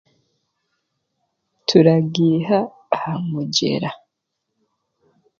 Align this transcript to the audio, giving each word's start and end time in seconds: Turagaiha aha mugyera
Turagaiha 1.67 2.57
aha 2.95 3.13
mugyera 3.29 3.89